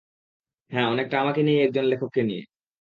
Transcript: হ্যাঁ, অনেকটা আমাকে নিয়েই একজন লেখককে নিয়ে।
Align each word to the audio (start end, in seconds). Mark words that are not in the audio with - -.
হ্যাঁ, 0.71 0.87
অনেকটা 0.87 1.15
আমাকে 1.19 1.41
নিয়েই 1.43 1.63
একজন 1.63 1.85
লেখককে 1.85 2.21
নিয়ে। 2.23 2.43